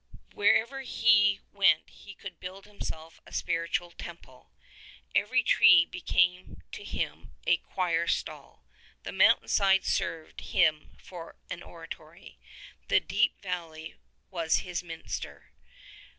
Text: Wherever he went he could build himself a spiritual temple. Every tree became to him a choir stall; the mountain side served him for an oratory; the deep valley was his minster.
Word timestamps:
Wherever 0.33 0.81
he 0.81 1.41
went 1.53 1.87
he 1.87 2.15
could 2.15 2.39
build 2.39 2.65
himself 2.65 3.21
a 3.27 3.31
spiritual 3.31 3.91
temple. 3.91 4.49
Every 5.13 5.43
tree 5.43 5.85
became 5.85 6.63
to 6.71 6.83
him 6.83 7.35
a 7.45 7.57
choir 7.57 8.07
stall; 8.07 8.65
the 9.03 9.11
mountain 9.11 9.47
side 9.47 9.85
served 9.85 10.41
him 10.41 10.97
for 10.99 11.35
an 11.51 11.61
oratory; 11.61 12.39
the 12.87 12.99
deep 12.99 13.39
valley 13.43 13.93
was 14.31 14.61
his 14.65 14.81
minster. 14.81 15.51